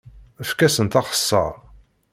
[0.41, 1.53] Efk-asent axeṣṣar.